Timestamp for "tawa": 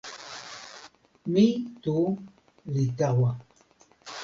2.97-3.31